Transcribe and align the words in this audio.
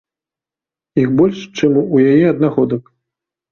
Іх 1.01 1.09
больш, 1.19 1.37
чым 1.61 1.71
у 1.83 1.97
яе 2.11 2.25
аднагодак. 2.33 2.83